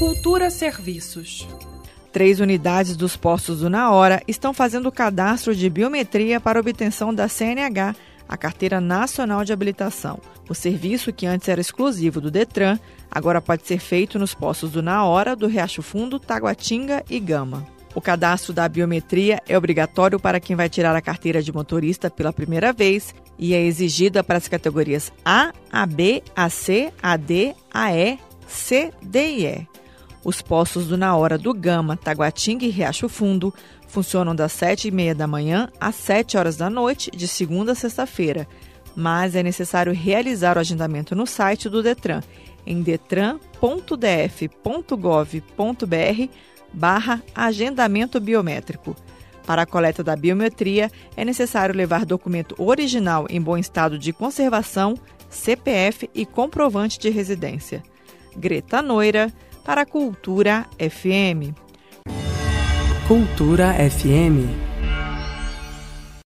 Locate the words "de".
5.54-5.68, 9.44-9.52, 21.42-21.52, 37.10-37.26, 53.98-54.12, 56.98-57.08